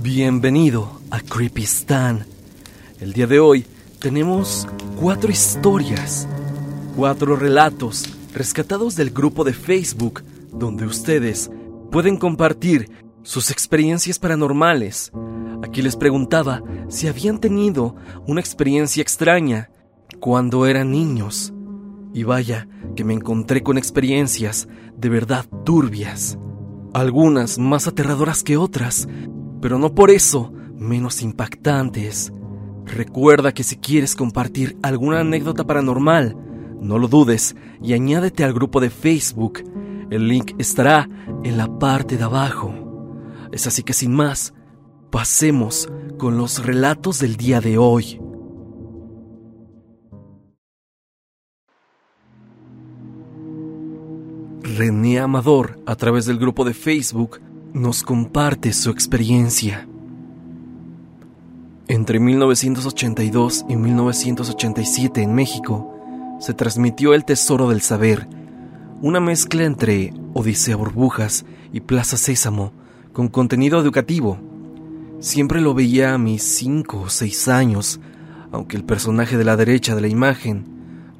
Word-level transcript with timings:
Bienvenido 0.00 1.00
a 1.10 1.18
Creepystan. 1.18 2.24
El 3.00 3.14
día 3.14 3.26
de 3.26 3.40
hoy 3.40 3.66
tenemos 3.98 4.68
cuatro 5.00 5.28
historias, 5.28 6.28
cuatro 6.94 7.34
relatos 7.34 8.04
rescatados 8.32 8.94
del 8.94 9.10
grupo 9.10 9.42
de 9.42 9.52
Facebook 9.52 10.22
donde 10.52 10.86
ustedes 10.86 11.50
pueden 11.90 12.16
compartir 12.16 12.88
sus 13.24 13.50
experiencias 13.50 14.20
paranormales. 14.20 15.10
Aquí 15.64 15.82
les 15.82 15.96
preguntaba 15.96 16.62
si 16.88 17.08
habían 17.08 17.40
tenido 17.40 17.96
una 18.24 18.40
experiencia 18.40 19.02
extraña 19.02 19.68
cuando 20.20 20.66
eran 20.66 20.92
niños. 20.92 21.52
Y 22.14 22.22
vaya 22.22 22.68
que 22.94 23.02
me 23.02 23.14
encontré 23.14 23.64
con 23.64 23.76
experiencias 23.76 24.68
de 24.96 25.08
verdad 25.08 25.44
turbias. 25.64 26.38
Algunas 26.94 27.58
más 27.58 27.88
aterradoras 27.88 28.44
que 28.44 28.56
otras, 28.56 29.08
pero 29.60 29.78
no 29.78 29.94
por 29.94 30.10
eso 30.10 30.52
menos 30.76 31.22
impactantes. 31.22 32.32
Recuerda 32.86 33.52
que 33.52 33.64
si 33.64 33.76
quieres 33.76 34.14
compartir 34.14 34.78
alguna 34.82 35.20
anécdota 35.20 35.64
paranormal, 35.64 36.36
no 36.80 36.98
lo 36.98 37.08
dudes 37.08 37.56
y 37.82 37.92
añádete 37.92 38.44
al 38.44 38.54
grupo 38.54 38.80
de 38.80 38.90
Facebook. 38.90 39.62
El 40.10 40.28
link 40.28 40.52
estará 40.58 41.08
en 41.44 41.58
la 41.58 41.78
parte 41.78 42.16
de 42.16 42.24
abajo. 42.24 42.74
Es 43.52 43.66
así 43.66 43.82
que 43.82 43.92
sin 43.92 44.14
más, 44.14 44.54
pasemos 45.10 45.88
con 46.18 46.38
los 46.38 46.64
relatos 46.64 47.18
del 47.18 47.36
día 47.36 47.60
de 47.60 47.78
hoy. 47.78 48.20
René 54.62 55.18
Amador, 55.18 55.80
a 55.86 55.96
través 55.96 56.26
del 56.26 56.38
grupo 56.38 56.64
de 56.64 56.74
Facebook, 56.74 57.40
nos 57.78 58.02
comparte 58.02 58.72
su 58.72 58.90
experiencia. 58.90 59.86
Entre 61.86 62.18
1982 62.18 63.66
y 63.68 63.76
1987 63.76 65.22
en 65.22 65.34
México 65.34 65.94
se 66.40 66.54
transmitió 66.54 67.14
El 67.14 67.24
Tesoro 67.24 67.68
del 67.68 67.80
Saber, 67.80 68.28
una 69.00 69.20
mezcla 69.20 69.64
entre 69.64 70.12
Odisea 70.34 70.74
Burbujas 70.74 71.44
y 71.72 71.80
Plaza 71.80 72.16
Sésamo, 72.16 72.72
con 73.12 73.28
contenido 73.28 73.80
educativo. 73.80 74.38
Siempre 75.20 75.60
lo 75.60 75.72
veía 75.72 76.14
a 76.14 76.18
mis 76.18 76.42
5 76.42 77.00
o 77.02 77.08
6 77.08 77.48
años, 77.48 78.00
aunque 78.50 78.76
el 78.76 78.84
personaje 78.84 79.36
de 79.36 79.44
la 79.44 79.56
derecha 79.56 79.94
de 79.94 80.00
la 80.00 80.08
imagen, 80.08 80.64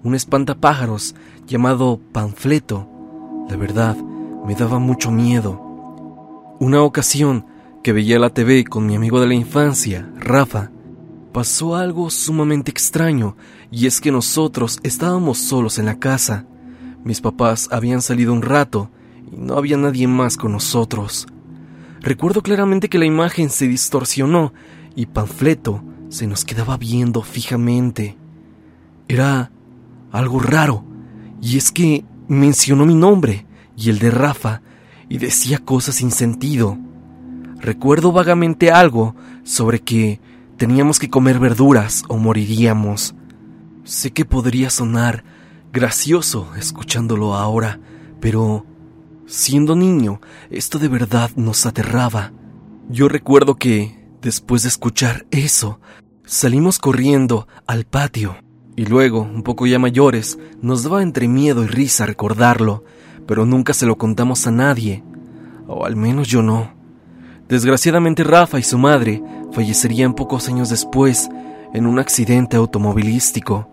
un 0.02 0.14
espantapájaros 0.14 1.14
llamado 1.46 2.00
Panfleto, 2.12 2.88
la 3.48 3.56
verdad, 3.56 3.96
me 4.44 4.54
daba 4.54 4.78
mucho 4.78 5.10
miedo. 5.10 5.67
Una 6.60 6.82
ocasión 6.82 7.46
que 7.84 7.92
veía 7.92 8.18
la 8.18 8.30
TV 8.30 8.64
con 8.64 8.84
mi 8.84 8.96
amigo 8.96 9.20
de 9.20 9.28
la 9.28 9.34
infancia, 9.34 10.10
Rafa, 10.16 10.72
pasó 11.32 11.76
algo 11.76 12.10
sumamente 12.10 12.72
extraño 12.72 13.36
y 13.70 13.86
es 13.86 14.00
que 14.00 14.10
nosotros 14.10 14.80
estábamos 14.82 15.38
solos 15.38 15.78
en 15.78 15.86
la 15.86 16.00
casa. 16.00 16.46
Mis 17.04 17.20
papás 17.20 17.68
habían 17.70 18.02
salido 18.02 18.32
un 18.32 18.42
rato 18.42 18.90
y 19.30 19.36
no 19.36 19.54
había 19.54 19.76
nadie 19.76 20.08
más 20.08 20.36
con 20.36 20.50
nosotros. 20.50 21.28
Recuerdo 22.00 22.42
claramente 22.42 22.88
que 22.88 22.98
la 22.98 23.06
imagen 23.06 23.50
se 23.50 23.68
distorsionó 23.68 24.52
y 24.96 25.06
Panfleto 25.06 25.84
se 26.08 26.26
nos 26.26 26.44
quedaba 26.44 26.76
viendo 26.76 27.22
fijamente. 27.22 28.16
Era 29.06 29.52
algo 30.10 30.40
raro, 30.40 30.84
y 31.40 31.56
es 31.56 31.70
que 31.70 32.04
mencionó 32.26 32.84
mi 32.84 32.96
nombre 32.96 33.46
y 33.76 33.90
el 33.90 34.00
de 34.00 34.10
Rafa 34.10 34.62
y 35.08 35.18
decía 35.18 35.58
cosas 35.58 35.96
sin 35.96 36.10
sentido. 36.10 36.78
Recuerdo 37.60 38.12
vagamente 38.12 38.70
algo 38.70 39.16
sobre 39.42 39.80
que 39.80 40.20
teníamos 40.56 40.98
que 40.98 41.10
comer 41.10 41.38
verduras 41.38 42.04
o 42.08 42.16
moriríamos. 42.16 43.14
Sé 43.84 44.12
que 44.12 44.24
podría 44.24 44.70
sonar 44.70 45.24
gracioso 45.72 46.48
escuchándolo 46.56 47.34
ahora, 47.34 47.80
pero 48.20 48.66
siendo 49.26 49.76
niño, 49.76 50.20
esto 50.50 50.78
de 50.78 50.88
verdad 50.88 51.30
nos 51.36 51.66
aterraba. 51.66 52.32
Yo 52.88 53.08
recuerdo 53.08 53.56
que, 53.56 53.98
después 54.22 54.62
de 54.62 54.68
escuchar 54.68 55.26
eso, 55.30 55.80
salimos 56.24 56.78
corriendo 56.78 57.46
al 57.66 57.84
patio, 57.84 58.36
y 58.76 58.86
luego, 58.86 59.22
un 59.22 59.42
poco 59.42 59.66
ya 59.66 59.78
mayores, 59.78 60.38
nos 60.62 60.84
daba 60.84 61.02
entre 61.02 61.28
miedo 61.28 61.64
y 61.64 61.66
risa 61.66 62.06
recordarlo, 62.06 62.84
pero 63.28 63.44
nunca 63.44 63.74
se 63.74 63.84
lo 63.84 63.98
contamos 63.98 64.46
a 64.46 64.50
nadie, 64.50 65.04
o 65.66 65.84
al 65.84 65.96
menos 65.96 66.28
yo 66.28 66.42
no. 66.42 66.72
Desgraciadamente 67.46 68.24
Rafa 68.24 68.58
y 68.58 68.62
su 68.62 68.78
madre 68.78 69.22
fallecerían 69.52 70.14
pocos 70.14 70.48
años 70.48 70.70
después 70.70 71.28
en 71.74 71.86
un 71.86 71.98
accidente 71.98 72.56
automovilístico. 72.56 73.68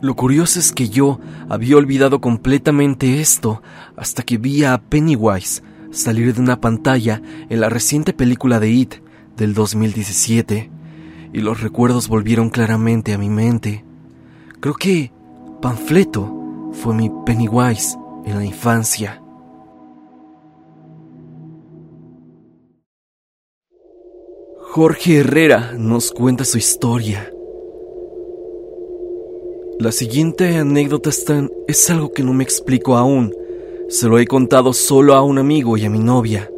Lo 0.00 0.16
curioso 0.16 0.58
es 0.58 0.72
que 0.72 0.88
yo 0.88 1.20
había 1.48 1.76
olvidado 1.76 2.20
completamente 2.20 3.20
esto 3.20 3.62
hasta 3.96 4.24
que 4.24 4.38
vi 4.38 4.64
a 4.64 4.78
Pennywise 4.78 5.62
salir 5.92 6.34
de 6.34 6.40
una 6.40 6.60
pantalla 6.60 7.22
en 7.48 7.60
la 7.60 7.68
reciente 7.68 8.12
película 8.12 8.58
de 8.58 8.70
It 8.70 8.94
del 9.36 9.54
2017, 9.54 10.68
y 11.32 11.40
los 11.40 11.60
recuerdos 11.60 12.08
volvieron 12.08 12.50
claramente 12.50 13.14
a 13.14 13.18
mi 13.18 13.28
mente. 13.28 13.84
Creo 14.58 14.74
que 14.74 15.12
Panfleto 15.62 16.72
fue 16.72 16.92
mi 16.92 17.08
Pennywise 17.24 17.96
en 18.30 18.38
la 18.38 18.44
infancia. 18.44 19.22
Jorge 24.72 25.18
Herrera 25.18 25.72
nos 25.76 26.12
cuenta 26.12 26.44
su 26.44 26.56
historia. 26.56 27.32
La 29.80 29.92
siguiente 29.92 30.56
anécdota 30.56 31.10
es 31.66 31.90
algo 31.90 32.12
que 32.12 32.22
no 32.22 32.32
me 32.32 32.44
explico 32.44 32.96
aún. 32.96 33.34
Se 33.88 34.06
lo 34.06 34.18
he 34.18 34.26
contado 34.26 34.72
solo 34.72 35.14
a 35.14 35.22
un 35.22 35.38
amigo 35.38 35.76
y 35.76 35.84
a 35.84 35.90
mi 35.90 35.98
novia, 35.98 36.50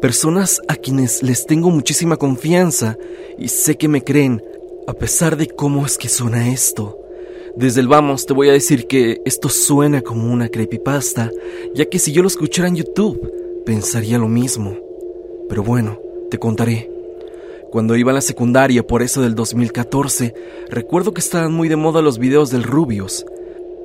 personas 0.00 0.60
a 0.66 0.74
quienes 0.74 1.22
les 1.22 1.46
tengo 1.46 1.70
muchísima 1.70 2.16
confianza 2.16 2.96
y 3.38 3.48
sé 3.48 3.76
que 3.76 3.88
me 3.88 4.02
creen, 4.02 4.42
a 4.88 4.94
pesar 4.94 5.36
de 5.36 5.46
cómo 5.46 5.86
es 5.86 5.98
que 5.98 6.08
suena 6.08 6.48
esto. 6.48 7.01
Desde 7.54 7.82
el 7.82 7.88
vamos 7.88 8.24
te 8.24 8.32
voy 8.32 8.48
a 8.48 8.52
decir 8.52 8.86
que 8.86 9.20
esto 9.26 9.50
suena 9.50 10.00
como 10.00 10.32
una 10.32 10.48
creepypasta, 10.48 11.30
ya 11.74 11.84
que 11.84 11.98
si 11.98 12.10
yo 12.10 12.22
lo 12.22 12.28
escuchara 12.28 12.66
en 12.66 12.76
YouTube, 12.76 13.30
pensaría 13.66 14.16
lo 14.16 14.26
mismo. 14.26 14.78
Pero 15.50 15.62
bueno, 15.62 16.00
te 16.30 16.38
contaré. 16.38 16.90
Cuando 17.70 17.94
iba 17.96 18.10
a 18.10 18.14
la 18.14 18.22
secundaria, 18.22 18.86
por 18.86 19.02
eso 19.02 19.20
del 19.20 19.34
2014, 19.34 20.34
recuerdo 20.70 21.12
que 21.12 21.20
estaban 21.20 21.52
muy 21.52 21.68
de 21.68 21.76
moda 21.76 22.00
los 22.00 22.18
videos 22.18 22.50
del 22.50 22.62
Rubius. 22.62 23.26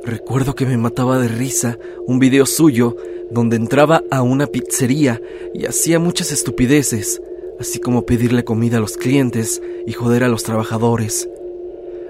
Recuerdo 0.06 0.56
que 0.56 0.66
me 0.66 0.78
mataba 0.78 1.20
de 1.20 1.28
risa 1.28 1.78
un 2.06 2.20
video 2.20 2.46
suyo 2.46 2.96
donde 3.32 3.58
entraba 3.58 4.02
a 4.10 4.22
una 4.22 4.48
pizzería 4.48 5.22
y 5.54 5.66
hacía 5.66 6.00
muchas 6.00 6.32
estupideces, 6.32 7.22
así 7.60 7.80
como 7.80 8.06
pedirle 8.06 8.46
comida 8.46 8.78
a 8.78 8.82
los 8.82 8.96
clientes 8.96 9.62
y 9.86 9.92
joder 9.92 10.24
a 10.24 10.30
los 10.30 10.44
trabajadores. 10.44 11.28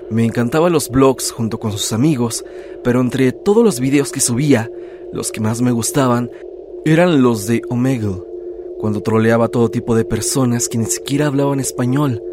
Me 0.09 0.23
encantaban 0.23 0.71
los 0.71 0.89
blogs 0.89 1.31
junto 1.31 1.59
con 1.59 1.71
sus 1.73 1.91
amigos, 1.91 2.45
pero 2.83 3.01
entre 3.01 3.33
todos 3.33 3.63
los 3.63 3.79
videos 3.81 4.11
que 4.11 4.21
subía, 4.21 4.71
los 5.11 5.31
que 5.31 5.41
más 5.41 5.61
me 5.61 5.71
gustaban 5.71 6.31
eran 6.85 7.21
los 7.21 7.45
de 7.47 7.61
Omegle, 7.69 8.23
cuando 8.79 9.01
troleaba 9.01 9.45
a 9.45 9.49
todo 9.49 9.69
tipo 9.69 9.95
de 9.95 10.05
personas 10.05 10.69
que 10.69 10.77
ni 10.77 10.85
siquiera 10.85 11.27
hablaban 11.27 11.59
español. 11.59 12.23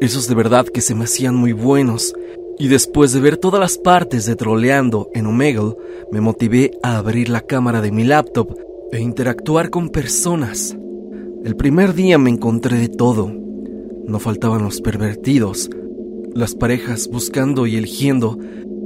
Esos 0.00 0.28
de 0.28 0.36
verdad 0.36 0.66
que 0.66 0.80
se 0.80 0.94
me 0.94 1.04
hacían 1.04 1.34
muy 1.34 1.52
buenos, 1.52 2.14
y 2.58 2.68
después 2.68 3.12
de 3.12 3.20
ver 3.20 3.36
todas 3.38 3.60
las 3.60 3.76
partes 3.76 4.24
de 4.26 4.36
troleando 4.36 5.10
en 5.12 5.26
Omegle, 5.26 5.74
me 6.12 6.20
motivé 6.20 6.78
a 6.82 6.98
abrir 6.98 7.28
la 7.28 7.40
cámara 7.40 7.80
de 7.80 7.90
mi 7.90 8.04
laptop 8.04 8.56
e 8.92 9.00
interactuar 9.00 9.70
con 9.70 9.88
personas. 9.88 10.76
El 11.44 11.56
primer 11.56 11.92
día 11.94 12.18
me 12.18 12.30
encontré 12.30 12.78
de 12.78 12.88
todo. 12.88 13.32
No 14.06 14.20
faltaban 14.20 14.62
los 14.62 14.80
pervertidos, 14.80 15.68
las 16.36 16.54
parejas 16.54 17.08
buscando 17.08 17.66
y 17.66 17.76
eligiendo 17.76 18.38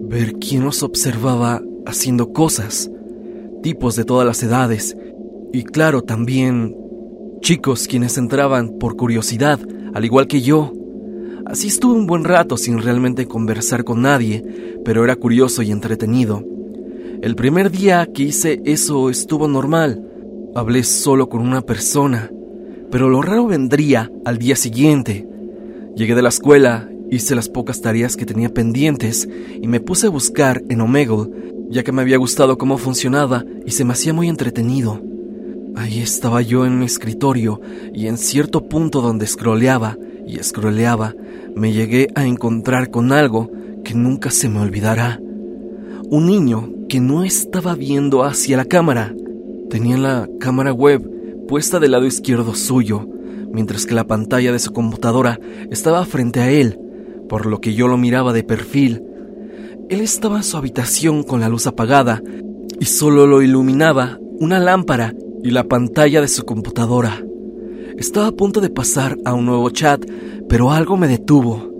ver 0.09 0.35
quién 0.35 0.65
nos 0.65 0.83
observaba 0.83 1.61
haciendo 1.85 2.33
cosas, 2.33 2.91
tipos 3.63 3.97
de 3.97 4.05
todas 4.05 4.27
las 4.27 4.43
edades, 4.43 4.97
y 5.53 5.65
claro, 5.65 6.03
también 6.03 6.77
chicos 7.41 7.89
quienes 7.89 8.17
entraban 8.19 8.79
por 8.79 8.97
curiosidad, 8.97 9.59
al 9.95 10.05
igual 10.05 10.29
que 10.29 10.43
yo. 10.43 10.73
Así 11.45 11.67
estuve 11.67 11.99
un 11.99 12.07
buen 12.07 12.23
rato 12.23 12.57
sin 12.57 12.81
realmente 12.81 13.27
conversar 13.27 13.83
con 13.83 14.03
nadie, 14.03 14.45
pero 14.85 15.03
era 15.03 15.17
curioso 15.17 15.63
y 15.63 15.73
entretenido. 15.73 16.45
El 17.23 17.35
primer 17.35 17.73
día 17.73 18.07
que 18.15 18.23
hice 18.23 18.63
eso 18.65 19.11
estuvo 19.11 19.49
normal. 19.49 20.07
Hablé 20.55 20.85
solo 20.85 21.29
con 21.29 21.41
una 21.41 21.63
persona, 21.63 22.31
pero 22.91 23.09
lo 23.09 23.23
raro 23.23 23.47
vendría 23.47 24.11
al 24.25 24.39
día 24.39 24.55
siguiente. 24.55 25.27
Llegué 25.97 26.15
de 26.15 26.23
la 26.23 26.29
escuela 26.29 26.89
Hice 27.11 27.35
las 27.35 27.49
pocas 27.49 27.81
tareas 27.81 28.17
que 28.17 28.27
tenía 28.27 28.55
pendientes 28.55 29.29
y 29.61 29.67
me 29.67 29.81
puse 29.81 30.07
a 30.07 30.11
buscar 30.11 30.63
en 30.69 30.81
Omegle, 30.81 31.29
ya 31.69 31.83
que 31.83 31.93
me 31.93 32.03
había 32.03 32.19
gustado 32.19 32.57
cómo 32.57 32.79
funcionaba 32.79 33.45
y 33.67 33.73
se 33.73 33.85
me 33.85 33.93
hacía 33.93 34.13
muy 34.13 34.29
entretenido. 34.29 35.03
Ahí 35.77 36.01
estaba 36.01 36.43
yo 36.43 36.67
en 36.67 36.79
mi 36.79 36.87
escritorio 36.87 37.61
y 37.93 38.07
en 38.07 38.17
cierto 38.17 38.69
punto 38.69 39.01
donde 39.01 39.27
scrolleaba 39.27 39.97
y 40.27 40.39
scrolleaba, 40.39 41.15
me 41.57 41.73
llegué 41.73 42.09
a 42.15 42.27
encontrar 42.27 42.91
con 42.91 43.13
algo 43.13 43.51
que 43.85 43.95
nunca 43.95 44.31
se 44.31 44.49
me 44.49 44.61
olvidará. 44.61 45.21
Un 46.11 46.27
niño 46.27 46.71
que 46.89 47.01
no 47.01 47.25
estaba 47.25 47.75
viendo 47.75 48.25
hacia 48.25 48.57
la 48.57 48.65
cámara. 48.65 49.15
Tenía 49.69 49.97
la 49.97 50.29
cámara 50.39 50.73
web 50.73 51.09
puesta 51.49 51.81
del 51.81 51.93
lado 51.93 52.07
izquierdo 52.07 52.55
suyo, 52.55 53.09
mientras 53.53 53.87
que 53.87 53.95
la 53.95 54.07
pantalla 54.07 54.53
de 54.53 54.59
su 54.59 54.73
computadora 54.73 55.41
estaba 55.71 56.05
frente 56.05 56.41
a 56.41 56.51
él, 56.51 56.79
por 57.31 57.47
lo 57.47 57.61
que 57.61 57.75
yo 57.75 57.87
lo 57.87 57.97
miraba 57.97 58.33
de 58.33 58.43
perfil. 58.43 59.05
Él 59.89 60.01
estaba 60.01 60.39
en 60.39 60.43
su 60.43 60.57
habitación 60.57 61.23
con 61.23 61.41
la 61.41 61.49
luz 61.49 61.69
apagada 61.69 62.21
y 62.81 62.87
solo 62.87 63.25
lo 63.29 63.41
iluminaba 63.41 64.19
una 64.41 64.59
lámpara 64.59 65.15
y 65.45 65.53
la 65.53 65.63
pantalla 65.63 66.21
de 66.21 66.27
su 66.27 66.45
computadora. 66.45 67.25
Estaba 67.97 68.27
a 68.27 68.33
punto 68.33 68.61
de 68.61 68.69
pasar 68.69 69.17
a 69.25 69.33
un 69.33 69.47
nuevo 69.47 69.71
chat, 69.71 70.05
pero 70.49 70.73
algo 70.73 70.97
me 70.97 71.07
detuvo. 71.07 71.71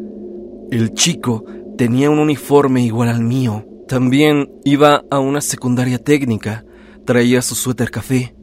El 0.71 0.95
chico 0.95 1.45
tenía 1.77 2.11
un 2.11 2.21
uniforme 2.21 2.85
igual 2.85 3.09
al 3.09 3.25
mío. 3.25 3.67
También 3.89 4.53
iba 4.65 5.03
a 5.11 5.19
una 5.19 5.41
secundaria 5.41 5.99
técnica. 5.99 6.65
Traía 7.05 7.43
su 7.43 7.57
suéter 7.57 7.91
café. 7.91 8.37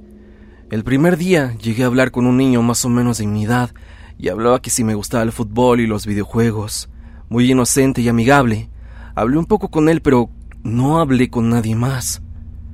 El 0.70 0.84
primer 0.84 1.16
día 1.16 1.56
llegué 1.64 1.84
a 1.84 1.88
hablar 1.88 2.12
con 2.12 2.26
un 2.26 2.36
niño 2.36 2.62
más 2.64 2.84
o 2.84 2.90
menos 2.90 3.20
de 3.20 3.28
mi 3.28 3.46
edad 3.46 3.70
y 4.18 4.28
hablaba 4.28 4.62
que 4.62 4.70
si 4.70 4.84
me 4.84 4.94
gustaba 4.94 5.24
el 5.24 5.32
fútbol 5.32 5.80
y 5.80 5.88
los 5.88 6.06
videojuegos. 6.06 6.90
Muy 7.30 7.52
inocente 7.52 8.02
y 8.02 8.08
amigable. 8.08 8.70
Hablé 9.16 9.38
un 9.38 9.46
poco 9.46 9.70
con 9.70 9.90
él, 9.90 10.02
pero 10.02 10.30
no 10.64 11.00
hablé 11.00 11.30
con 11.30 11.50
nadie 11.50 11.76
más. 11.76 12.22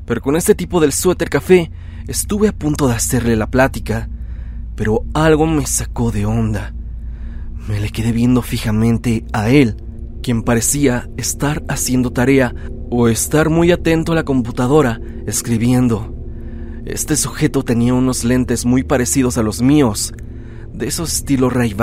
Pero 0.05 0.21
con 0.21 0.35
este 0.35 0.53
tipo 0.53 0.79
del 0.79 0.91
suéter 0.91 1.29
café 1.29 1.71
estuve 2.07 2.49
a 2.49 2.53
punto 2.53 2.87
de 2.87 2.93
hacerle 2.93 3.35
la 3.35 3.47
plática, 3.47 4.09
pero 4.75 5.05
algo 5.13 5.47
me 5.47 5.65
sacó 5.65 6.11
de 6.11 6.25
onda. 6.25 6.73
Me 7.67 7.79
le 7.79 7.89
quedé 7.89 8.11
viendo 8.11 8.41
fijamente 8.41 9.25
a 9.31 9.49
él, 9.49 9.77
quien 10.21 10.43
parecía 10.43 11.09
estar 11.17 11.63
haciendo 11.67 12.11
tarea 12.11 12.53
o 12.89 13.07
estar 13.07 13.49
muy 13.49 13.71
atento 13.71 14.11
a 14.11 14.15
la 14.15 14.23
computadora, 14.23 14.99
escribiendo. 15.25 16.13
Este 16.85 17.15
sujeto 17.15 17.63
tenía 17.63 17.93
unos 17.93 18.23
lentes 18.23 18.65
muy 18.65 18.83
parecidos 18.83 19.37
a 19.37 19.43
los 19.43 19.61
míos, 19.61 20.13
de 20.73 20.87
esos 20.87 21.13
estilo 21.13 21.49
ray 21.49 21.75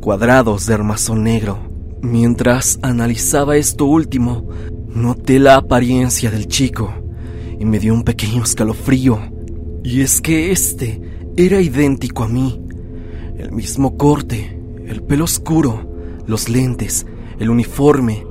cuadrados 0.00 0.66
de 0.66 0.74
armazón 0.74 1.22
negro. 1.22 1.75
Mientras 2.02 2.78
analizaba 2.82 3.56
esto 3.56 3.86
último, 3.86 4.48
noté 4.88 5.38
la 5.38 5.56
apariencia 5.56 6.30
del 6.30 6.46
chico 6.46 6.92
y 7.58 7.64
me 7.64 7.78
dio 7.78 7.94
un 7.94 8.04
pequeño 8.04 8.42
escalofrío. 8.42 9.18
Y 9.82 10.02
es 10.02 10.20
que 10.20 10.52
este 10.52 11.00
era 11.36 11.60
idéntico 11.60 12.24
a 12.24 12.28
mí. 12.28 12.62
El 13.38 13.52
mismo 13.52 13.96
corte, 13.96 14.60
el 14.86 15.02
pelo 15.02 15.24
oscuro, 15.24 15.88
los 16.26 16.48
lentes, 16.48 17.06
el 17.38 17.50
uniforme. 17.50 18.26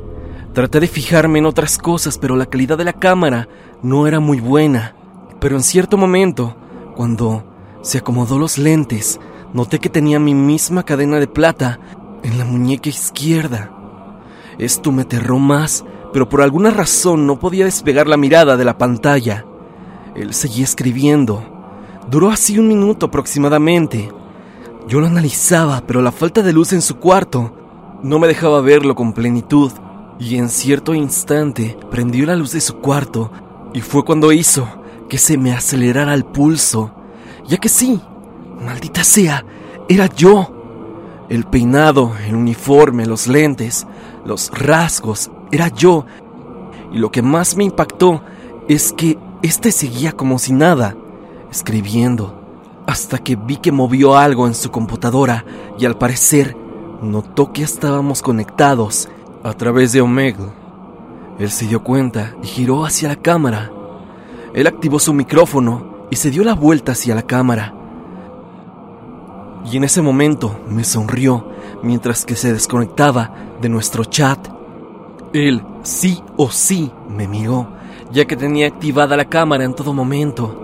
Traté 0.54 0.80
de 0.80 0.88
fijarme 0.88 1.40
en 1.40 1.46
otras 1.46 1.78
cosas, 1.78 2.18
pero 2.18 2.36
la 2.36 2.46
calidad 2.46 2.78
de 2.78 2.86
la 2.86 2.94
cámara 2.94 3.50
no 3.82 4.08
era 4.08 4.20
muy 4.20 4.40
buena. 4.40 4.96
Pero 5.40 5.56
en 5.56 5.64
cierto 5.64 5.98
momento, 5.98 6.56
cuando 6.96 7.52
se 7.82 7.98
acomodó 7.98 8.40
los 8.40 8.58
lentes, 8.58 9.20
noté 9.54 9.80
que 9.80 9.90
tenía 9.90 10.20
mi 10.20 10.34
misma 10.34 10.84
cadena 10.84 11.20
de 11.20 11.28
plata 11.28 11.80
en 12.26 12.38
la 12.38 12.44
muñeca 12.44 12.90
izquierda. 12.90 13.72
Esto 14.58 14.92
me 14.92 15.04
aterró 15.04 15.40
más 15.40 15.86
pero 16.16 16.30
por 16.30 16.42
alguna 16.42 16.70
razón 16.70 17.28
no 17.28 17.40
podía 17.40 17.66
despegar 17.66 18.08
la 18.08 18.16
mirada 18.16 18.56
de 18.56 18.64
la 18.64 18.78
pantalla. 18.78 19.46
Él 20.16 20.34
seguía 20.34 20.64
escribiendo. 20.64 21.44
Duró 22.10 22.30
así 22.30 22.58
un 22.58 22.70
minuto 22.70 23.08
aproximadamente. 23.08 24.10
Yo 24.88 25.02
lo 25.02 25.08
analizaba, 25.08 25.84
pero 25.86 26.02
la 26.02 26.14
falta 26.14 26.42
de 26.42 26.54
luz 26.54 26.72
en 26.72 26.82
su 26.82 27.00
cuarto 27.00 27.52
no 28.02 28.18
me 28.18 28.30
dejaba 28.30 28.62
verlo 28.62 28.96
con 28.96 29.12
plenitud. 29.12 29.74
Y 30.18 30.38
en 30.38 30.48
cierto 30.48 30.94
instante 30.94 31.78
prendió 31.92 32.26
la 32.26 32.38
luz 32.38 32.54
de 32.54 32.62
su 32.62 32.76
cuarto 32.78 33.30
y 33.74 33.82
fue 33.82 34.06
cuando 34.06 34.32
hizo 34.32 34.66
que 35.10 35.18
se 35.18 35.38
me 35.38 35.52
acelerara 35.52 36.14
el 36.14 36.24
pulso. 36.24 36.92
Ya 37.46 37.58
que 37.58 37.68
sí, 37.68 38.00
maldita 38.66 39.04
sea, 39.04 39.44
era 39.90 40.06
yo. 40.06 40.55
El 41.30 41.46
peinado, 41.46 42.14
el 42.28 42.36
uniforme, 42.36 43.06
los 43.06 43.28
lentes, 43.28 43.88
los 44.26 44.52
rasgos, 44.52 45.32
era 45.52 45.70
yo. 45.70 46.06
Y 46.92 46.98
lo 47.00 47.12
que 47.12 47.22
más 47.22 47.56
me 47.58 47.64
impactó 47.64 48.22
es 48.68 48.94
que 48.94 49.18
este 49.42 49.72
seguía 49.72 50.12
como 50.12 50.40
si 50.40 50.54
nada, 50.54 50.96
escribiendo, 51.52 52.42
hasta 52.88 53.18
que 53.18 53.36
vi 53.36 53.58
que 53.58 53.72
movió 53.72 54.18
algo 54.18 54.48
en 54.48 54.56
su 54.56 54.72
computadora 54.72 55.46
y 55.78 55.86
al 55.86 55.98
parecer 55.98 56.56
notó 57.02 57.52
que 57.52 57.64
estábamos 57.64 58.22
conectados 58.22 59.10
a 59.44 59.54
través 59.54 59.92
de 59.94 60.02
Omegle. 60.02 60.50
Él 61.38 61.52
se 61.52 61.68
dio 61.68 61.84
cuenta 61.84 62.36
y 62.42 62.48
giró 62.48 62.86
hacia 62.86 63.10
la 63.10 63.16
cámara. 63.16 63.72
Él 64.54 64.68
activó 64.68 65.00
su 65.00 65.14
micrófono 65.14 66.08
y 66.10 66.16
se 66.16 66.32
dio 66.32 66.44
la 66.44 66.54
vuelta 66.54 66.94
hacia 66.94 67.14
la 67.14 67.24
cámara. 67.24 67.74
Y 69.70 69.78
en 69.78 69.84
ese 69.84 70.02
momento 70.02 70.60
me 70.68 70.84
sonrió 70.84 71.50
mientras 71.82 72.26
que 72.26 72.36
se 72.36 72.54
desconectaba 72.54 73.34
de 73.62 73.70
nuestro 73.70 74.06
chat 74.06 74.56
él 75.36 75.64
sí 75.84 76.24
o 76.38 76.50
sí 76.50 76.92
me 77.10 77.28
miró, 77.28 77.68
ya 78.12 78.26
que 78.26 78.38
tenía 78.38 78.68
activada 78.68 79.18
la 79.18 79.26
cámara 79.26 79.66
en 79.66 79.74
todo 79.74 79.94
momento. 79.94 80.62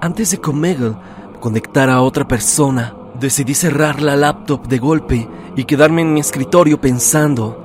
Antes 0.00 0.32
de 0.32 0.38
que 0.38 0.50
Omegle 0.50 0.96
conectara 1.38 1.94
a 1.94 2.02
otra 2.02 2.26
persona, 2.26 2.94
decidí 3.18 3.54
cerrar 3.54 4.02
la 4.02 4.16
laptop 4.16 4.66
de 4.66 4.78
golpe 4.78 5.28
y 5.54 5.64
quedarme 5.64 6.02
en 6.02 6.12
mi 6.12 6.20
escritorio 6.20 6.80
pensando. 6.80 7.64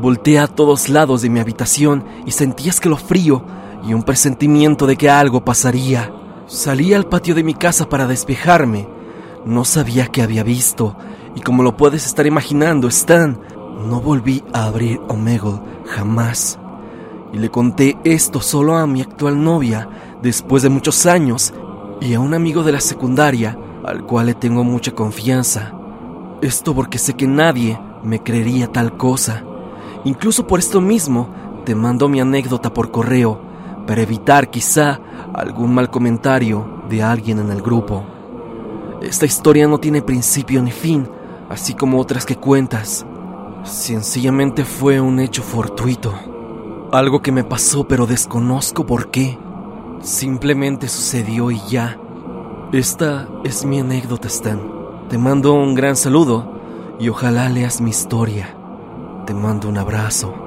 Volteé 0.00 0.38
a 0.38 0.46
todos 0.46 0.88
lados 0.88 1.22
de 1.22 1.28
mi 1.28 1.40
habitación 1.40 2.04
y 2.24 2.30
sentí 2.30 2.68
escalofrío 2.68 3.44
y 3.86 3.92
un 3.92 4.02
presentimiento 4.02 4.86
de 4.86 4.96
que 4.96 5.10
algo 5.10 5.44
pasaría. 5.44 6.10
Salí 6.46 6.94
al 6.94 7.06
patio 7.06 7.34
de 7.34 7.44
mi 7.44 7.54
casa 7.54 7.88
para 7.88 8.06
despejarme. 8.06 8.88
No 9.46 9.64
sabía 9.64 10.08
qué 10.08 10.22
había 10.22 10.42
visto, 10.42 10.96
y 11.36 11.40
como 11.40 11.62
lo 11.62 11.76
puedes 11.76 12.04
estar 12.04 12.26
imaginando, 12.26 12.88
Stan 12.88 13.38
no 13.88 14.00
volví 14.00 14.42
a 14.52 14.64
abrir 14.64 15.00
Omegle 15.08 15.60
jamás. 15.86 16.58
Y 17.32 17.38
le 17.38 17.48
conté 17.48 17.96
esto 18.02 18.40
solo 18.40 18.76
a 18.76 18.88
mi 18.88 19.02
actual 19.02 19.40
novia 19.40 19.88
después 20.20 20.64
de 20.64 20.68
muchos 20.68 21.06
años 21.06 21.54
y 22.00 22.14
a 22.14 22.18
un 22.18 22.34
amigo 22.34 22.64
de 22.64 22.72
la 22.72 22.80
secundaria 22.80 23.56
al 23.84 24.02
cual 24.02 24.26
le 24.26 24.34
tengo 24.34 24.64
mucha 24.64 24.90
confianza. 24.90 25.72
Esto 26.42 26.74
porque 26.74 26.98
sé 26.98 27.14
que 27.14 27.28
nadie 27.28 27.78
me 28.02 28.24
creería 28.24 28.72
tal 28.72 28.96
cosa. 28.96 29.44
Incluso 30.04 30.48
por 30.48 30.58
esto 30.58 30.80
mismo 30.80 31.28
te 31.64 31.76
mando 31.76 32.08
mi 32.08 32.18
anécdota 32.18 32.74
por 32.74 32.90
correo 32.90 33.40
para 33.86 34.02
evitar 34.02 34.50
quizá 34.50 34.98
algún 35.32 35.72
mal 35.72 35.88
comentario 35.88 36.82
de 36.88 37.04
alguien 37.04 37.38
en 37.38 37.50
el 37.52 37.62
grupo. 37.62 38.15
Esta 39.02 39.26
historia 39.26 39.68
no 39.68 39.78
tiene 39.78 40.02
principio 40.02 40.62
ni 40.62 40.70
fin, 40.70 41.08
así 41.48 41.74
como 41.74 42.00
otras 42.00 42.24
que 42.24 42.36
cuentas. 42.36 43.04
Sencillamente 43.62 44.64
fue 44.64 45.00
un 45.00 45.20
hecho 45.20 45.42
fortuito. 45.42 46.14
Algo 46.92 47.20
que 47.20 47.32
me 47.32 47.44
pasó 47.44 47.86
pero 47.86 48.06
desconozco 48.06 48.86
por 48.86 49.10
qué. 49.10 49.38
Simplemente 50.00 50.88
sucedió 50.88 51.50
y 51.50 51.60
ya. 51.68 51.98
Esta 52.72 53.28
es 53.44 53.64
mi 53.64 53.80
anécdota, 53.80 54.28
Stan. 54.28 54.60
Te 55.08 55.18
mando 55.18 55.52
un 55.52 55.74
gran 55.74 55.96
saludo 55.96 56.52
y 56.98 57.08
ojalá 57.08 57.48
leas 57.48 57.80
mi 57.80 57.90
historia. 57.90 58.56
Te 59.26 59.34
mando 59.34 59.68
un 59.68 59.78
abrazo. 59.78 60.45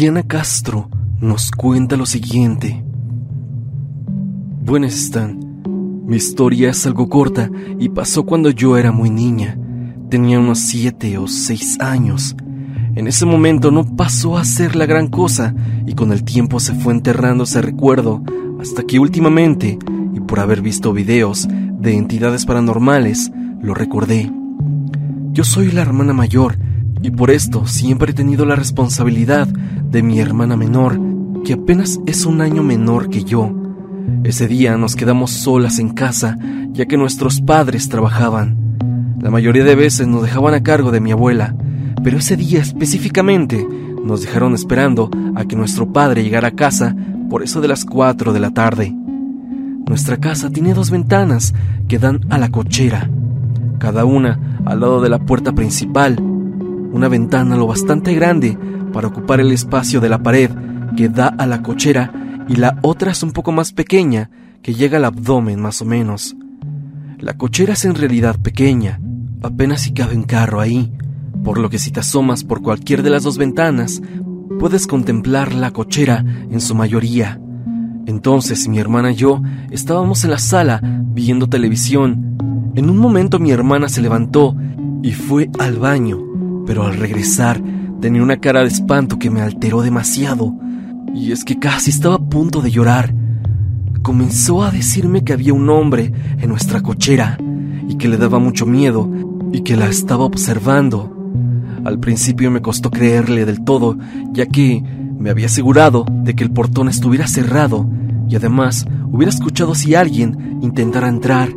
Diana 0.00 0.22
Castro 0.22 0.88
nos 1.20 1.50
cuenta 1.50 1.94
lo 1.94 2.06
siguiente. 2.06 2.82
Buenas 4.64 4.94
están. 4.94 5.62
Mi 6.06 6.16
historia 6.16 6.70
es 6.70 6.86
algo 6.86 7.10
corta 7.10 7.50
y 7.78 7.90
pasó 7.90 8.24
cuando 8.24 8.48
yo 8.48 8.78
era 8.78 8.92
muy 8.92 9.10
niña. 9.10 9.58
Tenía 10.08 10.38
unos 10.38 10.60
siete 10.60 11.18
o 11.18 11.28
seis 11.28 11.78
años. 11.80 12.34
En 12.94 13.08
ese 13.08 13.26
momento 13.26 13.70
no 13.70 13.94
pasó 13.94 14.38
a 14.38 14.44
ser 14.44 14.74
la 14.74 14.86
gran 14.86 15.08
cosa 15.08 15.54
y 15.86 15.92
con 15.92 16.12
el 16.12 16.24
tiempo 16.24 16.60
se 16.60 16.72
fue 16.72 16.94
enterrando 16.94 17.44
ese 17.44 17.60
recuerdo 17.60 18.22
hasta 18.58 18.84
que 18.84 18.98
últimamente, 18.98 19.78
y 20.14 20.20
por 20.20 20.40
haber 20.40 20.62
visto 20.62 20.94
videos 20.94 21.46
de 21.46 21.94
entidades 21.94 22.46
paranormales, 22.46 23.30
lo 23.60 23.74
recordé. 23.74 24.32
Yo 25.32 25.44
soy 25.44 25.70
la 25.70 25.82
hermana 25.82 26.14
mayor 26.14 26.56
y 27.02 27.10
por 27.10 27.30
esto 27.30 27.66
siempre 27.66 28.12
he 28.12 28.14
tenido 28.14 28.44
la 28.44 28.56
responsabilidad 28.56 29.48
de 29.48 30.02
mi 30.02 30.20
hermana 30.20 30.56
menor, 30.56 31.00
que 31.44 31.54
apenas 31.54 32.00
es 32.06 32.26
un 32.26 32.40
año 32.40 32.62
menor 32.62 33.08
que 33.08 33.24
yo. 33.24 33.52
Ese 34.24 34.46
día 34.46 34.76
nos 34.76 34.96
quedamos 34.96 35.30
solas 35.30 35.78
en 35.78 35.90
casa, 35.90 36.38
ya 36.72 36.86
que 36.86 36.96
nuestros 36.96 37.40
padres 37.40 37.88
trabajaban. 37.88 39.16
La 39.20 39.30
mayoría 39.30 39.64
de 39.64 39.74
veces 39.74 40.06
nos 40.06 40.22
dejaban 40.22 40.54
a 40.54 40.62
cargo 40.62 40.90
de 40.90 41.00
mi 41.00 41.12
abuela, 41.12 41.54
pero 42.02 42.18
ese 42.18 42.36
día 42.36 42.60
específicamente 42.60 43.66
nos 44.04 44.22
dejaron 44.22 44.54
esperando 44.54 45.10
a 45.34 45.44
que 45.44 45.56
nuestro 45.56 45.92
padre 45.92 46.22
llegara 46.22 46.48
a 46.48 46.54
casa 46.54 46.94
por 47.28 47.42
eso 47.42 47.60
de 47.60 47.68
las 47.68 47.84
4 47.84 48.32
de 48.32 48.40
la 48.40 48.50
tarde. 48.50 48.94
Nuestra 49.86 50.18
casa 50.18 50.50
tiene 50.50 50.74
dos 50.74 50.90
ventanas 50.90 51.54
que 51.88 51.98
dan 51.98 52.20
a 52.30 52.38
la 52.38 52.50
cochera, 52.50 53.10
cada 53.78 54.04
una 54.04 54.58
al 54.64 54.80
lado 54.80 55.00
de 55.00 55.08
la 55.08 55.18
puerta 55.18 55.52
principal, 55.52 56.16
una 56.92 57.08
ventana 57.08 57.56
lo 57.56 57.66
bastante 57.66 58.14
grande 58.14 58.58
para 58.92 59.08
ocupar 59.08 59.40
el 59.40 59.52
espacio 59.52 60.00
de 60.00 60.08
la 60.08 60.22
pared 60.22 60.50
que 60.96 61.08
da 61.08 61.28
a 61.28 61.46
la 61.46 61.62
cochera 61.62 62.44
y 62.48 62.56
la 62.56 62.78
otra 62.82 63.12
es 63.12 63.22
un 63.22 63.32
poco 63.32 63.52
más 63.52 63.72
pequeña 63.72 64.30
que 64.62 64.74
llega 64.74 64.98
al 64.98 65.04
abdomen 65.04 65.60
más 65.60 65.80
o 65.82 65.84
menos. 65.84 66.36
La 67.18 67.34
cochera 67.34 67.74
es 67.74 67.84
en 67.84 67.94
realidad 67.94 68.36
pequeña, 68.40 69.00
apenas 69.42 69.82
si 69.82 69.92
cabe 69.92 70.16
un 70.16 70.24
carro 70.24 70.60
ahí, 70.60 70.92
por 71.44 71.58
lo 71.58 71.70
que 71.70 71.78
si 71.78 71.90
te 71.90 72.00
asomas 72.00 72.44
por 72.44 72.62
cualquier 72.62 73.02
de 73.02 73.10
las 73.10 73.22
dos 73.22 73.38
ventanas, 73.38 74.02
puedes 74.58 74.86
contemplar 74.86 75.54
la 75.54 75.70
cochera 75.70 76.24
en 76.50 76.60
su 76.60 76.74
mayoría. 76.74 77.40
Entonces 78.06 78.68
mi 78.68 78.78
hermana 78.78 79.12
y 79.12 79.16
yo 79.16 79.42
estábamos 79.70 80.24
en 80.24 80.30
la 80.30 80.38
sala 80.38 80.80
viendo 80.82 81.48
televisión. 81.48 82.36
En 82.74 82.90
un 82.90 82.98
momento 82.98 83.38
mi 83.38 83.50
hermana 83.50 83.88
se 83.88 84.02
levantó 84.02 84.56
y 85.02 85.12
fue 85.12 85.50
al 85.58 85.78
baño, 85.78 86.18
pero 86.66 86.86
al 86.86 86.96
regresar 86.96 87.62
tenía 88.00 88.22
una 88.22 88.38
cara 88.38 88.60
de 88.60 88.68
espanto 88.68 89.18
que 89.18 89.30
me 89.30 89.42
alteró 89.42 89.82
demasiado. 89.82 90.54
Y 91.14 91.32
es 91.32 91.44
que 91.44 91.58
casi 91.58 91.90
estaba 91.90 92.16
a 92.16 92.18
punto 92.24 92.62
de 92.62 92.70
llorar. 92.70 93.14
Comenzó 94.02 94.62
a 94.62 94.70
decirme 94.70 95.24
que 95.24 95.32
había 95.32 95.52
un 95.52 95.68
hombre 95.68 96.12
en 96.38 96.48
nuestra 96.48 96.80
cochera 96.80 97.38
y 97.88 97.96
que 97.96 98.08
le 98.08 98.16
daba 98.16 98.38
mucho 98.38 98.66
miedo 98.66 99.10
y 99.52 99.62
que 99.62 99.76
la 99.76 99.86
estaba 99.86 100.24
observando. 100.24 101.16
Al 101.84 101.98
principio 101.98 102.50
me 102.50 102.62
costó 102.62 102.90
creerle 102.90 103.44
del 103.44 103.64
todo, 103.64 103.96
ya 104.32 104.46
que 104.46 104.82
me 105.18 105.30
había 105.30 105.46
asegurado 105.46 106.06
de 106.08 106.34
que 106.34 106.44
el 106.44 106.50
portón 106.50 106.88
estuviera 106.88 107.26
cerrado 107.26 107.88
y 108.28 108.36
además 108.36 108.86
hubiera 109.10 109.30
escuchado 109.30 109.74
si 109.74 109.94
alguien 109.94 110.58
intentara 110.62 111.08
entrar. 111.08 111.50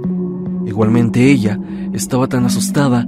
Igualmente 0.66 1.32
ella 1.32 1.60
estaba 1.94 2.28
tan 2.28 2.46
asustada 2.46 3.08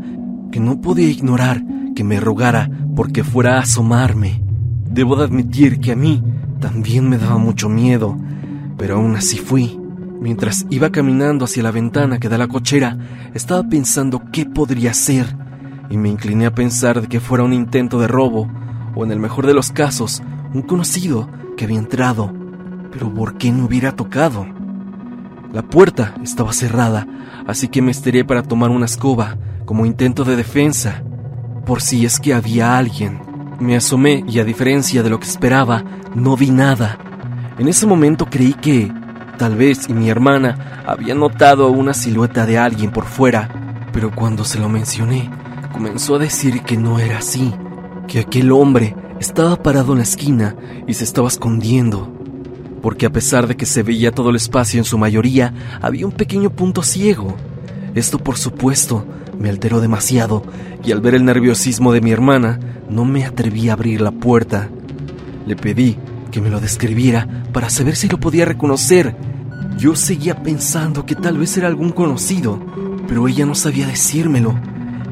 que 0.52 0.60
no 0.60 0.80
podía 0.80 1.10
ignorar 1.10 1.64
que 1.96 2.04
me 2.04 2.20
rogara 2.20 2.70
porque 2.96 3.24
fuera 3.24 3.56
a 3.56 3.62
asomarme. 3.62 4.44
Debo 4.86 5.16
de 5.16 5.24
admitir 5.24 5.80
que 5.80 5.94
a 5.94 5.96
mí 5.96 6.24
también 6.60 7.10
me 7.10 7.18
daba 7.18 7.38
mucho 7.38 7.70
miedo, 7.70 8.18
pero 8.78 8.98
aún 8.98 9.16
así 9.16 9.38
fui. 9.38 9.80
Mientras 10.20 10.66
iba 10.70 10.92
caminando 10.92 11.46
hacia 11.46 11.64
la 11.64 11.72
ventana 11.72 12.20
que 12.20 12.30
da 12.30 12.38
la 12.38 12.48
cochera, 12.48 12.98
estaba 13.34 13.64
pensando 13.68 14.22
qué 14.32 14.46
podría 14.46 14.94
ser 14.94 15.36
y 15.90 15.98
me 15.98 16.10
incliné 16.10 16.46
a 16.46 16.56
pensar 16.56 17.02
de 17.02 17.08
que 17.08 17.20
fuera 17.20 17.44
un 17.44 17.54
intento 17.54 18.00
de 18.00 18.08
robo, 18.08 18.50
o 18.96 19.04
en 19.04 19.12
el 19.12 19.20
mejor 19.20 19.46
de 19.46 19.54
los 19.54 19.72
casos, 19.72 20.24
un 20.54 20.62
conocido 20.62 21.30
que 21.58 21.66
había 21.66 21.80
entrado. 21.80 22.34
Pero 22.92 23.14
¿por 23.14 23.38
qué 23.38 23.52
no 23.52 23.66
hubiera 23.66 23.92
tocado? 23.92 24.48
La 25.54 25.62
puerta 25.64 26.16
estaba 26.24 26.54
cerrada, 26.54 27.08
así 27.46 27.68
que 27.68 27.82
me 27.82 27.92
estiré 27.92 28.26
para 28.26 28.44
tomar 28.44 28.72
una 28.72 28.86
escoba, 28.86 29.38
como 29.66 29.86
intento 29.86 30.24
de 30.24 30.36
defensa, 30.36 31.04
por 31.66 31.82
si 31.82 32.06
es 32.06 32.20
que 32.20 32.34
había 32.34 32.78
alguien. 32.78 33.20
Me 33.60 33.76
asomé 33.76 34.24
y 34.28 34.40
a 34.40 34.44
diferencia 34.44 35.02
de 35.04 35.10
lo 35.10 35.20
que 35.20 35.28
esperaba, 35.28 35.84
no 36.14 36.38
vi 36.38 36.52
nada. 36.52 36.98
En 37.58 37.68
ese 37.68 37.88
momento 37.88 38.26
creí 38.26 38.54
que, 38.54 38.92
tal 39.38 39.56
vez, 39.56 39.90
y 39.90 39.94
mi 39.94 40.10
hermana 40.10 40.84
había 40.86 41.16
notado 41.16 41.70
una 41.70 41.94
silueta 41.94 42.46
de 42.46 42.58
alguien 42.58 42.92
por 42.92 43.06
fuera, 43.06 43.50
pero 43.92 44.12
cuando 44.12 44.44
se 44.44 44.60
lo 44.60 44.70
mencioné, 44.70 45.30
comenzó 45.74 46.16
a 46.16 46.20
decir 46.20 46.62
que 46.62 46.78
no 46.78 47.00
era 47.00 47.18
así, 47.18 47.54
que 48.08 48.20
aquel 48.20 48.52
hombre 48.52 48.96
estaba 49.20 49.56
parado 49.56 49.94
en 49.94 50.00
la 50.00 50.04
esquina 50.04 50.56
y 50.86 50.94
se 50.94 51.06
estaba 51.06 51.28
escondiendo, 51.28 52.12
porque 52.82 53.06
a 53.06 53.10
pesar 53.10 53.48
de 53.48 53.56
que 53.56 53.66
se 53.66 53.84
veía 53.84 54.12
todo 54.12 54.30
el 54.30 54.36
espacio 54.36 54.80
en 54.80 54.86
su 54.86 54.98
mayoría, 54.98 55.54
había 55.82 56.06
un 56.06 56.12
pequeño 56.12 56.50
punto 56.50 56.84
ciego. 56.84 57.36
Esto 57.96 58.20
por 58.20 58.38
supuesto 58.38 59.06
me 59.40 59.50
alteró 59.50 59.82
demasiado 59.82 60.44
y 60.84 60.92
al 60.92 61.02
ver 61.02 61.16
el 61.16 61.26
nerviosismo 61.26 61.94
de 61.94 62.02
mi 62.02 62.12
hermana 62.12 62.60
no 62.90 63.06
me 63.06 63.26
atreví 63.26 63.70
a 63.70 63.74
abrir 63.74 64.02
la 64.02 64.12
puerta. 64.12 64.70
Le 65.46 65.56
pedí 65.56 65.98
que 66.32 66.42
me 66.42 66.50
lo 66.50 66.60
describiera 66.60 67.28
para 67.54 67.70
saber 67.70 67.96
si 67.96 68.08
lo 68.08 68.20
podía 68.20 68.46
reconocer. 68.46 69.16
Yo 69.78 69.96
seguía 69.96 70.42
pensando 70.44 71.06
que 71.06 71.16
tal 71.16 71.38
vez 71.38 71.58
era 71.58 71.68
algún 71.68 71.92
conocido, 71.92 72.60
pero 73.08 73.28
ella 73.28 73.46
no 73.46 73.56
sabía 73.56 73.88
decírmelo 73.88 74.56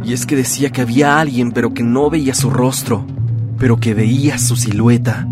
y 0.06 0.14
es 0.14 0.26
que 0.26 0.36
decía 0.36 0.70
que 0.70 0.82
había 0.82 1.20
alguien 1.20 1.52
pero 1.52 1.74
que 1.74 1.84
no 1.84 2.10
veía 2.10 2.34
su 2.34 2.50
rostro, 2.50 3.06
pero 3.58 3.78
que 3.78 3.94
veía 3.94 4.38
su 4.38 4.56
silueta. 4.56 5.28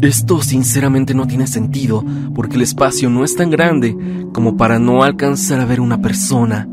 Esto 0.00 0.42
sinceramente 0.42 1.14
no 1.14 1.26
tiene 1.26 1.46
sentido 1.46 2.04
porque 2.34 2.56
el 2.56 2.62
espacio 2.62 3.08
no 3.08 3.24
es 3.24 3.36
tan 3.36 3.50
grande 3.50 3.96
como 4.32 4.56
para 4.56 4.78
no 4.78 5.02
alcanzar 5.02 5.60
a 5.60 5.64
ver 5.64 5.80
una 5.80 6.02
persona. 6.02 6.68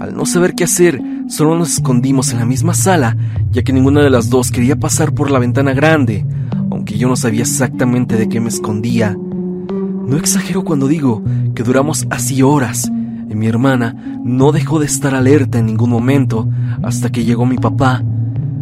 Al 0.00 0.16
no 0.16 0.24
saber 0.24 0.54
qué 0.54 0.64
hacer, 0.64 0.98
solo 1.28 1.58
nos 1.58 1.74
escondimos 1.74 2.32
en 2.32 2.38
la 2.38 2.46
misma 2.46 2.72
sala, 2.72 3.18
ya 3.52 3.62
que 3.62 3.74
ninguna 3.74 4.00
de 4.00 4.08
las 4.08 4.30
dos 4.30 4.50
quería 4.50 4.76
pasar 4.76 5.12
por 5.12 5.30
la 5.30 5.38
ventana 5.38 5.74
grande, 5.74 6.24
aunque 6.70 6.96
yo 6.96 7.06
no 7.06 7.16
sabía 7.16 7.42
exactamente 7.42 8.16
de 8.16 8.26
qué 8.26 8.40
me 8.40 8.48
escondía. 8.48 9.14
No 9.14 10.16
exagero 10.16 10.64
cuando 10.64 10.88
digo 10.88 11.22
que 11.54 11.62
duramos 11.62 12.06
así 12.08 12.40
horas, 12.40 12.90
y 13.28 13.34
mi 13.34 13.46
hermana 13.46 13.94
no 14.24 14.52
dejó 14.52 14.80
de 14.80 14.86
estar 14.86 15.14
alerta 15.14 15.58
en 15.58 15.66
ningún 15.66 15.90
momento 15.90 16.48
hasta 16.82 17.12
que 17.12 17.26
llegó 17.26 17.44
mi 17.44 17.58
papá. 17.58 18.02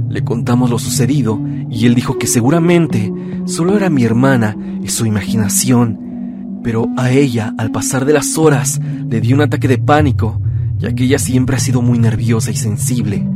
Le 0.09 0.25
contamos 0.25 0.71
lo 0.71 0.81
sucedido 0.81 1.41
y 1.71 1.87
él 1.87 1.95
dijo 1.95 2.19
que 2.19 2.27
seguramente 2.27 3.13
solo 3.45 3.77
era 3.77 3.91
mi 3.91 4.03
hermana 4.03 4.57
y 4.83 4.89
su 4.89 5.07
imaginación. 5.07 6.61
Pero 6.65 6.89
a 6.97 7.13
ella, 7.13 7.55
al 7.59 7.71
pasar 7.71 8.05
de 8.07 8.15
las 8.15 8.37
horas, 8.39 8.81
le 9.09 9.21
dio 9.21 9.37
un 9.37 9.43
ataque 9.43 9.69
de 9.69 9.79
pánico, 9.79 10.41
ya 10.79 10.95
que 10.95 11.05
ella 11.05 11.19
siempre 11.19 11.57
ha 11.57 11.61
sido 11.61 11.83
muy 11.83 11.99
nerviosa 11.99 12.51
y 12.51 12.57
sensible. 12.57 13.27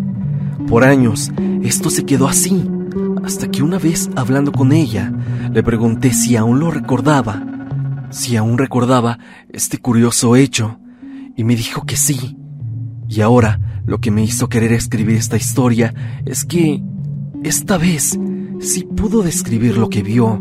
Por 0.68 0.84
años, 0.84 1.32
esto 1.62 1.90
se 1.90 2.04
quedó 2.04 2.28
así, 2.28 2.64
hasta 3.25 3.50
que 3.50 3.62
una 3.62 3.78
vez 3.78 4.11
hablando 4.16 4.52
con 4.52 4.72
ella, 4.72 5.12
le 5.52 5.62
pregunté 5.62 6.12
si 6.12 6.37
aún 6.37 6.61
lo 6.61 6.70
recordaba, 6.70 7.44
si 8.11 8.37
aún 8.37 8.58
recordaba 8.58 9.18
este 9.52 9.78
curioso 9.78 10.37
hecho, 10.37 10.78
y 11.37 11.44
me 11.44 11.56
dijo 11.56 11.84
que 11.84 11.96
sí. 11.96 12.37
Y 13.08 13.20
ahora 13.20 13.82
lo 13.84 13.99
que 13.99 14.11
me 14.11 14.22
hizo 14.22 14.49
querer 14.49 14.72
escribir 14.72 15.16
esta 15.16 15.37
historia 15.37 15.92
es 16.25 16.44
que 16.44 16.82
esta 17.42 17.76
vez 17.76 18.18
sí 18.61 18.84
pudo 18.84 19.22
describir 19.22 19.76
lo 19.76 19.88
que 19.88 20.02
vio. 20.02 20.40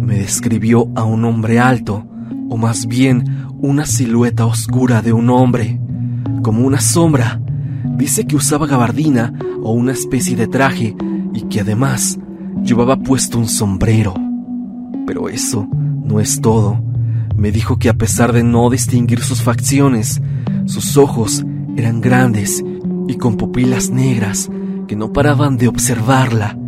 Me 0.00 0.18
describió 0.18 0.90
a 0.94 1.04
un 1.04 1.24
hombre 1.24 1.58
alto, 1.58 2.06
o 2.48 2.56
más 2.56 2.86
bien 2.86 3.46
una 3.60 3.84
silueta 3.84 4.46
oscura 4.46 5.02
de 5.02 5.12
un 5.12 5.28
hombre, 5.28 5.78
como 6.42 6.66
una 6.66 6.80
sombra. 6.80 7.40
Dice 7.96 8.26
que 8.26 8.36
usaba 8.36 8.66
gabardina 8.66 9.32
o 9.62 9.72
una 9.72 9.92
especie 9.92 10.36
de 10.36 10.46
traje 10.46 10.96
y 11.34 11.42
que 11.42 11.60
además 11.60 12.18
llevaba 12.62 12.96
puesto 12.96 13.38
un 13.38 13.48
sombrero. 13.48 14.14
Pero 15.06 15.28
eso 15.28 15.68
no 16.04 16.20
es 16.20 16.40
todo 16.40 16.88
me 17.38 17.52
dijo 17.52 17.78
que 17.78 17.88
a 17.88 17.94
pesar 17.94 18.32
de 18.32 18.42
no 18.42 18.68
distinguir 18.68 19.20
sus 19.20 19.42
facciones, 19.42 20.20
sus 20.66 20.96
ojos 20.96 21.44
eran 21.76 22.00
grandes 22.00 22.64
y 23.06 23.14
con 23.14 23.36
pupilas 23.36 23.90
negras 23.90 24.50
que 24.88 24.96
no 24.96 25.12
paraban 25.12 25.56
de 25.56 25.68
observarla. 25.68 26.58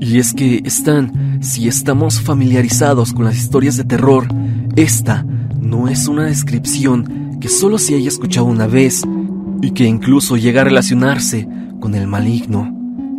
Y 0.00 0.18
es 0.18 0.32
que 0.32 0.62
están, 0.64 1.42
si 1.42 1.68
estamos 1.68 2.22
familiarizados 2.22 3.12
con 3.12 3.26
las 3.26 3.36
historias 3.36 3.76
de 3.76 3.84
terror, 3.84 4.26
esta 4.74 5.22
no 5.60 5.86
es 5.86 6.08
una 6.08 6.24
descripción 6.24 7.25
que 7.40 7.48
solo 7.48 7.78
se 7.78 7.94
haya 7.94 8.08
escuchado 8.08 8.46
una 8.46 8.66
vez 8.66 9.02
y 9.62 9.70
que 9.72 9.84
incluso 9.84 10.36
llega 10.36 10.62
a 10.62 10.64
relacionarse 10.64 11.48
con 11.80 11.94
el 11.94 12.06
maligno. 12.06 12.64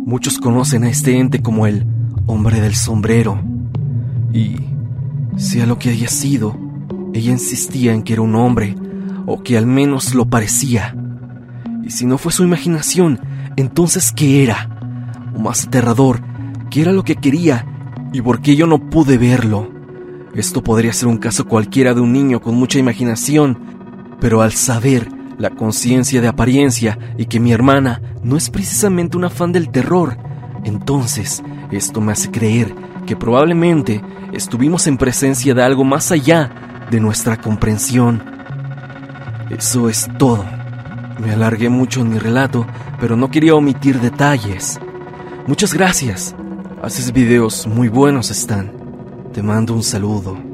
Muchos 0.06 0.38
conocen 0.38 0.84
a 0.84 0.90
este 0.90 1.18
ente 1.18 1.42
como 1.42 1.66
el 1.66 1.86
hombre 2.26 2.60
del 2.60 2.74
sombrero. 2.74 3.40
Y 4.32 4.56
sea 5.36 5.66
lo 5.66 5.78
que 5.78 5.90
haya 5.90 6.08
sido, 6.08 6.56
ella 7.12 7.32
insistía 7.32 7.92
en 7.92 8.02
que 8.02 8.14
era 8.14 8.22
un 8.22 8.34
hombre, 8.34 8.76
o 9.26 9.42
que 9.42 9.58
al 9.58 9.66
menos 9.66 10.14
lo 10.14 10.26
parecía. 10.26 10.96
Y 11.84 11.90
si 11.90 12.06
no 12.06 12.18
fue 12.18 12.32
su 12.32 12.44
imaginación, 12.44 13.20
entonces 13.56 14.12
¿qué 14.12 14.42
era? 14.42 15.30
O 15.34 15.40
más 15.40 15.66
aterrador, 15.66 16.20
¿qué 16.70 16.82
era 16.82 16.92
lo 16.92 17.04
que 17.04 17.16
quería 17.16 17.66
y 18.12 18.22
por 18.22 18.40
qué 18.40 18.56
yo 18.56 18.66
no 18.66 18.90
pude 18.90 19.18
verlo? 19.18 19.70
Esto 20.34 20.62
podría 20.62 20.92
ser 20.92 21.08
un 21.08 21.18
caso 21.18 21.46
cualquiera 21.46 21.94
de 21.94 22.00
un 22.00 22.12
niño 22.12 22.40
con 22.40 22.54
mucha 22.54 22.78
imaginación, 22.78 23.77
pero 24.20 24.42
al 24.42 24.52
saber 24.52 25.08
la 25.38 25.50
conciencia 25.50 26.20
de 26.20 26.28
apariencia 26.28 26.98
y 27.16 27.26
que 27.26 27.40
mi 27.40 27.52
hermana 27.52 28.02
no 28.22 28.36
es 28.36 28.50
precisamente 28.50 29.16
una 29.16 29.30
fan 29.30 29.52
del 29.52 29.70
terror, 29.70 30.16
entonces 30.64 31.42
esto 31.70 32.00
me 32.00 32.12
hace 32.12 32.30
creer 32.30 32.74
que 33.06 33.16
probablemente 33.16 34.02
estuvimos 34.32 34.86
en 34.86 34.98
presencia 34.98 35.54
de 35.54 35.62
algo 35.62 35.84
más 35.84 36.10
allá 36.10 36.86
de 36.90 37.00
nuestra 37.00 37.40
comprensión. 37.40 38.22
Eso 39.50 39.88
es 39.88 40.08
todo. 40.18 40.44
Me 41.18 41.32
alargué 41.32 41.68
mucho 41.68 42.00
en 42.00 42.10
mi 42.10 42.18
relato, 42.18 42.66
pero 43.00 43.16
no 43.16 43.30
quería 43.30 43.54
omitir 43.54 44.00
detalles. 44.00 44.78
Muchas 45.46 45.72
gracias. 45.72 46.34
Haces 46.82 47.12
videos 47.12 47.66
muy 47.66 47.88
buenos, 47.88 48.30
Stan. 48.30 48.70
Te 49.32 49.42
mando 49.42 49.74
un 49.74 49.82
saludo. 49.82 50.47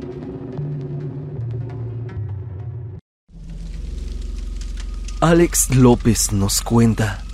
Alex 5.24 5.74
López 5.74 6.32
nos 6.32 6.60
cuenta. 6.60 7.24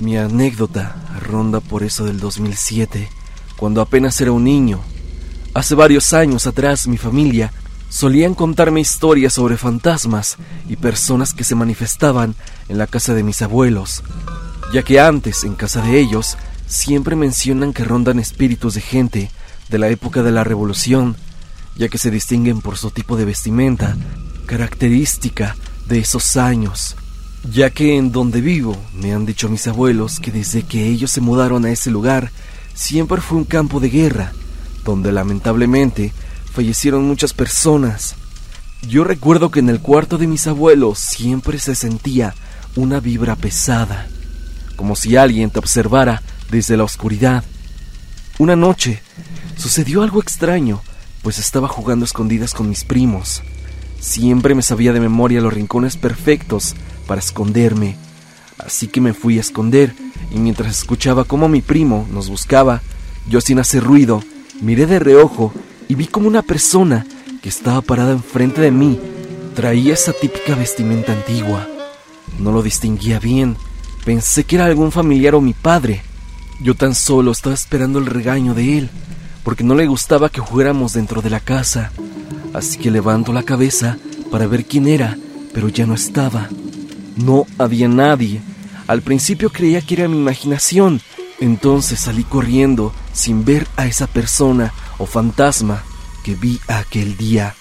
Mi 0.00 0.16
anécdota 0.16 0.96
ronda 1.22 1.60
por 1.60 1.84
eso 1.84 2.04
del 2.04 2.18
2007, 2.18 3.08
cuando 3.56 3.80
apenas 3.80 4.20
era 4.20 4.32
un 4.32 4.42
niño. 4.42 4.80
Hace 5.54 5.76
varios 5.76 6.12
años 6.12 6.44
atrás 6.48 6.88
mi 6.88 6.96
familia 6.96 7.52
solían 7.88 8.34
contarme 8.34 8.80
historias 8.80 9.34
sobre 9.34 9.56
fantasmas 9.56 10.38
y 10.68 10.74
personas 10.74 11.34
que 11.34 11.44
se 11.44 11.54
manifestaban 11.54 12.34
en 12.68 12.78
la 12.78 12.88
casa 12.88 13.14
de 13.14 13.22
mis 13.22 13.42
abuelos, 13.42 14.02
ya 14.72 14.82
que 14.82 14.98
antes, 14.98 15.44
en 15.44 15.54
casa 15.54 15.82
de 15.82 16.00
ellos, 16.00 16.36
siempre 16.66 17.14
mencionan 17.14 17.74
que 17.74 17.84
rondan 17.84 18.18
espíritus 18.18 18.74
de 18.74 18.80
gente 18.80 19.30
de 19.68 19.78
la 19.78 19.86
época 19.86 20.24
de 20.24 20.32
la 20.32 20.42
Revolución, 20.42 21.14
ya 21.76 21.86
que 21.86 21.98
se 21.98 22.10
distinguen 22.10 22.60
por 22.60 22.76
su 22.76 22.90
tipo 22.90 23.16
de 23.16 23.24
vestimenta, 23.24 23.96
característica 24.46 25.54
de 25.88 25.98
esos 25.98 26.36
años, 26.36 26.96
ya 27.50 27.70
que 27.70 27.96
en 27.96 28.12
donde 28.12 28.40
vivo 28.40 28.76
me 28.94 29.12
han 29.12 29.26
dicho 29.26 29.48
mis 29.48 29.66
abuelos 29.66 30.20
que 30.20 30.32
desde 30.32 30.62
que 30.62 30.86
ellos 30.86 31.10
se 31.10 31.20
mudaron 31.20 31.64
a 31.64 31.70
ese 31.70 31.90
lugar, 31.90 32.30
siempre 32.74 33.20
fue 33.20 33.38
un 33.38 33.44
campo 33.44 33.80
de 33.80 33.88
guerra, 33.88 34.32
donde 34.84 35.12
lamentablemente 35.12 36.12
fallecieron 36.52 37.04
muchas 37.04 37.32
personas. 37.32 38.14
Yo 38.88 39.04
recuerdo 39.04 39.50
que 39.50 39.60
en 39.60 39.68
el 39.68 39.80
cuarto 39.80 40.18
de 40.18 40.26
mis 40.26 40.46
abuelos 40.46 40.98
siempre 40.98 41.58
se 41.58 41.74
sentía 41.74 42.34
una 42.76 43.00
vibra 43.00 43.36
pesada, 43.36 44.06
como 44.76 44.96
si 44.96 45.16
alguien 45.16 45.50
te 45.50 45.58
observara 45.58 46.22
desde 46.50 46.76
la 46.76 46.84
oscuridad. 46.84 47.44
Una 48.38 48.56
noche 48.56 49.02
sucedió 49.56 50.02
algo 50.02 50.20
extraño, 50.20 50.82
pues 51.22 51.38
estaba 51.38 51.68
jugando 51.68 52.04
escondidas 52.04 52.52
con 52.52 52.68
mis 52.68 52.84
primos. 52.84 53.42
Siempre 54.06 54.54
me 54.54 54.62
sabía 54.62 54.92
de 54.92 55.00
memoria 55.00 55.40
los 55.40 55.52
rincones 55.52 55.96
perfectos 55.96 56.76
para 57.08 57.20
esconderme, 57.20 57.96
así 58.56 58.86
que 58.86 59.00
me 59.00 59.14
fui 59.14 59.36
a 59.36 59.40
esconder 59.40 59.92
y 60.30 60.38
mientras 60.38 60.78
escuchaba 60.78 61.24
cómo 61.24 61.48
mi 61.48 61.60
primo 61.60 62.06
nos 62.12 62.30
buscaba, 62.30 62.82
yo 63.28 63.40
sin 63.40 63.58
hacer 63.58 63.82
ruido, 63.82 64.22
miré 64.60 64.86
de 64.86 65.00
reojo 65.00 65.52
y 65.88 65.96
vi 65.96 66.06
como 66.06 66.28
una 66.28 66.42
persona 66.42 67.04
que 67.42 67.48
estaba 67.48 67.82
parada 67.82 68.12
enfrente 68.12 68.60
de 68.60 68.70
mí 68.70 69.00
traía 69.56 69.94
esa 69.94 70.12
típica 70.12 70.54
vestimenta 70.54 71.12
antigua. 71.12 71.66
No 72.38 72.52
lo 72.52 72.62
distinguía 72.62 73.18
bien. 73.18 73.56
Pensé 74.04 74.44
que 74.44 74.54
era 74.54 74.66
algún 74.66 74.92
familiar 74.92 75.34
o 75.34 75.40
mi 75.40 75.52
padre. 75.52 76.02
Yo 76.60 76.76
tan 76.76 76.94
solo 76.94 77.32
estaba 77.32 77.56
esperando 77.56 77.98
el 77.98 78.06
regaño 78.06 78.54
de 78.54 78.78
él, 78.78 78.90
porque 79.42 79.64
no 79.64 79.74
le 79.74 79.88
gustaba 79.88 80.28
que 80.28 80.40
jugáramos 80.40 80.92
dentro 80.92 81.22
de 81.22 81.30
la 81.30 81.40
casa. 81.40 81.90
Así 82.56 82.78
que 82.78 82.90
levanto 82.90 83.34
la 83.34 83.42
cabeza 83.42 83.98
para 84.30 84.46
ver 84.46 84.64
quién 84.64 84.88
era, 84.88 85.18
pero 85.52 85.68
ya 85.68 85.84
no 85.84 85.92
estaba. 85.92 86.48
No 87.14 87.46
había 87.58 87.86
nadie. 87.86 88.40
Al 88.86 89.02
principio 89.02 89.50
creía 89.50 89.82
que 89.82 89.92
era 89.92 90.08
mi 90.08 90.16
imaginación. 90.16 91.02
Entonces 91.38 92.00
salí 92.00 92.24
corriendo 92.24 92.94
sin 93.12 93.44
ver 93.44 93.68
a 93.76 93.86
esa 93.86 94.06
persona 94.06 94.72
o 94.96 95.04
fantasma 95.04 95.82
que 96.24 96.34
vi 96.34 96.58
aquel 96.66 97.18
día. 97.18 97.54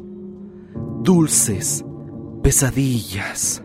dulces 1.04 1.84
pesadillas. 2.42 3.62